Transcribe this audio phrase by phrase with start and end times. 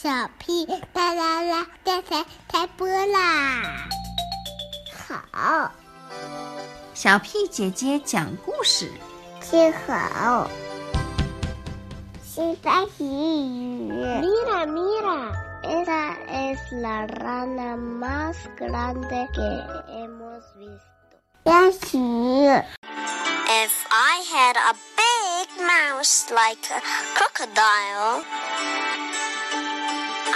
[0.00, 3.88] 小屁啦啦啦，电台开播啦！
[5.32, 5.72] 好，
[6.94, 8.92] 小屁姐姐讲故事，
[9.40, 10.48] 听好。
[12.22, 15.32] 新番喜语，Mira mira,
[15.64, 19.42] esa es la rana más grande que
[19.88, 20.78] hemos visto。
[21.42, 21.98] 欢喜。
[23.50, 26.80] If I had a big mouse like a
[27.16, 28.22] crocodile.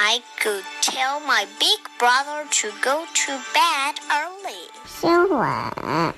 [0.00, 4.70] I could tell my big brother to go to bed early.
[4.86, 6.14] 新闻，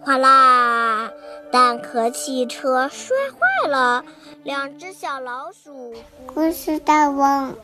[0.00, 1.10] 哗啦！
[1.52, 4.04] 蛋壳汽车摔坏了，
[4.44, 5.94] 两只小老鼠。
[6.26, 7.54] 故事大王，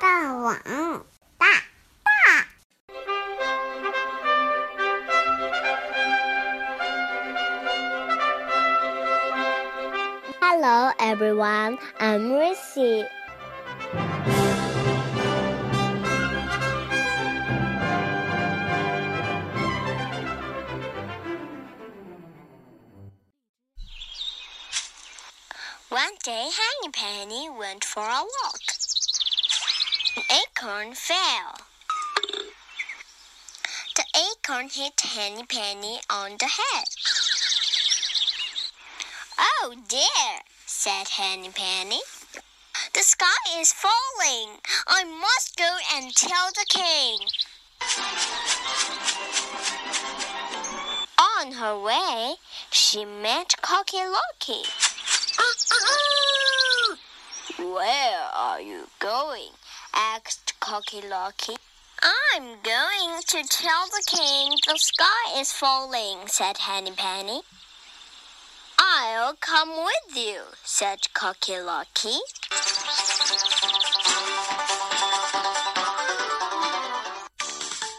[0.00, 1.04] 大王，
[1.38, 1.46] 大
[2.02, 2.46] 大。
[10.40, 13.06] Hello everyone, I'm Rissy.
[25.89, 28.61] One day, Henny Penny went for a walk.
[30.15, 31.61] An acorn fell.
[33.95, 36.89] The acorn hit Henny Penny on the head.
[39.39, 42.01] Oh dear, said Henny Penny.
[42.93, 43.25] The sky
[43.57, 44.59] is falling.
[44.85, 47.17] I must go and tell the king.
[51.39, 52.35] On her way,
[52.69, 54.69] she met Cocky Locky.
[57.57, 59.51] Where are you going?
[59.93, 61.55] asked Cocky Locky.
[62.01, 67.41] I'm going to tell the king the sky is falling, said Henny Penny.
[68.79, 72.19] I'll come with you, said Cocky Locky.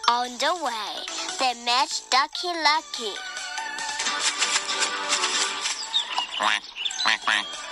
[0.08, 1.04] On the way,
[1.38, 3.29] they met Ducky Lucky.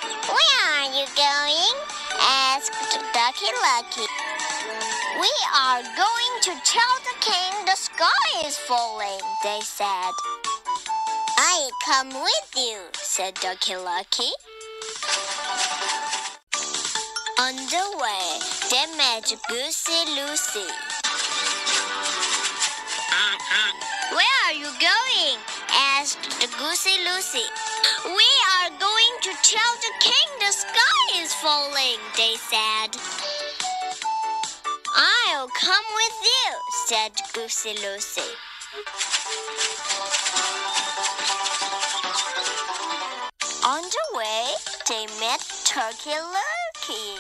[0.09, 1.75] Where are you going?
[2.21, 2.73] asked
[3.13, 4.07] Ducky Lucky.
[5.21, 10.13] We are going to tell the king the sky is falling, they said.
[11.37, 14.33] I come with you, said Ducky Lucky.
[17.41, 18.39] On the way,
[18.71, 20.69] they met Goosey Loosey.
[24.13, 25.39] Where are you going?
[25.71, 26.25] asked
[26.59, 27.47] Goosey Loosey.
[28.05, 32.95] We are going to tell the king the sky is falling, they said.
[34.95, 36.49] I'll come with you,
[36.87, 38.31] said Goosey Loosey.
[43.67, 44.47] On the way,
[44.89, 47.19] they met Turkey Lurkey.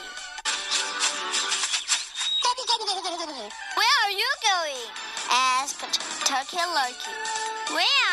[3.74, 4.86] Where are you going?
[5.30, 7.38] asked Turkey Lurkey.
[7.68, 8.07] Going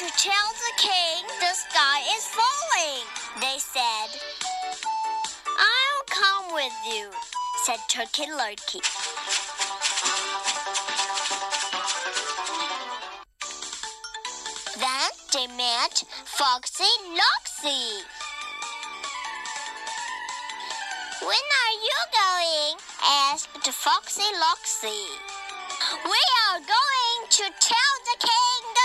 [0.00, 3.04] to tell the king the sky is falling,
[3.38, 4.08] they said.
[5.46, 7.10] I'll come with you,
[7.66, 8.80] said Turkey Lurkey.
[14.80, 18.00] Then they met Foxy Loxy.
[21.20, 22.76] When are you going?
[23.04, 25.04] asked Foxy Loxy.
[26.04, 28.79] We are going to tell the king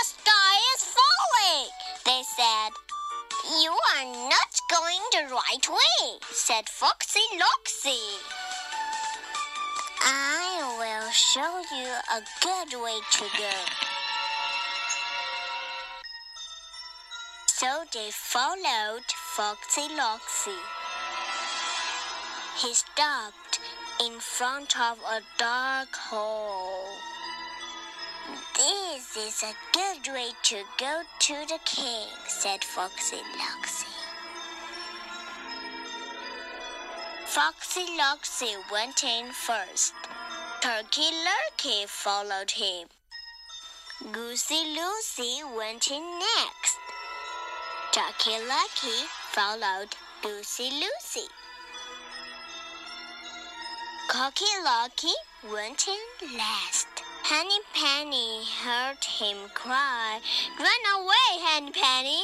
[2.06, 2.72] they said.
[3.62, 8.02] You are not going the right way, said Foxy Loxy.
[10.02, 13.56] I will show you a good way to go.
[17.46, 19.06] So they followed
[19.36, 20.58] Foxy Loxy.
[22.58, 23.60] He stopped
[24.04, 27.15] in front of a dark hole.
[28.56, 33.94] This is a good way to go to the king, said Foxy Loxy.
[37.26, 39.94] Foxy Loxy went in first.
[40.62, 42.88] Turkey Lurkey followed him.
[44.12, 46.78] Goosey Loosey went in next.
[47.92, 51.28] Ducky Lucky followed Goosey Loosey.
[54.10, 55.14] Cocky Locky
[55.52, 56.95] went in last.
[57.28, 60.20] Henny Penny heard him cry,
[60.60, 62.22] Run away, Henny Penny!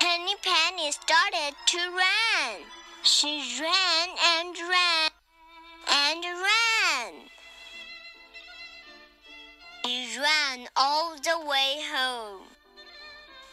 [0.00, 2.62] Henny Penny started to run.
[3.04, 5.10] She ran and ran
[5.88, 7.14] and ran.
[9.86, 12.42] She ran all the way home.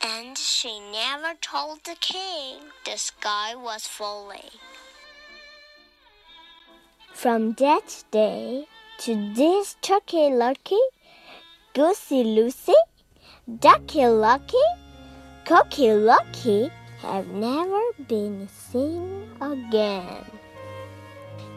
[0.02, 4.50] And she never told the king the sky was falling.
[7.14, 8.66] From that day
[9.00, 10.82] to this turkey lucky,
[11.74, 12.76] goosey Loosey,
[13.60, 14.66] ducky lucky,
[15.46, 16.70] cocky lucky
[17.02, 17.80] have never
[18.10, 20.26] been seen again.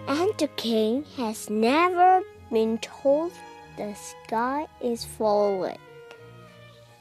[0.06, 2.23] And the king has never
[2.53, 3.33] been told
[3.77, 5.83] the sky is falling.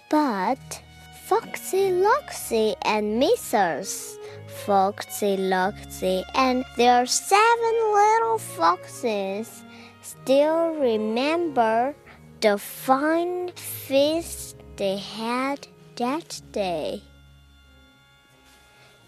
[0.09, 0.81] But
[1.27, 4.17] Foxy Loxy and Mrs.
[4.65, 9.63] Foxy Loxy and their seven little foxes
[10.01, 11.95] still remember
[12.41, 17.03] the fine feast they had that day.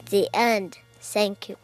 [0.10, 0.78] The end.
[1.00, 1.57] Thank you.